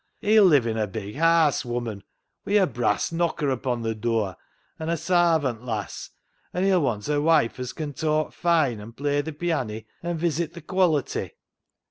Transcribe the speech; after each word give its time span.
He'll 0.19 0.45
live 0.45 0.65
in 0.65 0.79
a 0.79 0.87
big 0.87 1.13
haase, 1.13 1.63
woman, 1.63 2.01
wi' 2.43 2.53
a 2.55 2.65
brass 2.65 3.11
knocker 3.11 3.51
upo' 3.51 3.75
th' 3.83 4.01
dur, 4.01 4.35
an' 4.79 4.89
a 4.89 4.97
sarvant 4.97 5.63
lass, 5.63 6.09
an' 6.55 6.63
he'll 6.63 6.81
want 6.81 7.07
a 7.07 7.21
wife 7.21 7.59
as 7.59 7.71
can 7.71 7.93
talk 7.93 8.33
fine 8.33 8.79
and 8.79 8.97
play 8.97 9.21
th' 9.21 9.37
pianney 9.37 9.85
and 10.01 10.17
visit 10.19 10.55
th' 10.55 10.65
quality." 10.65 11.33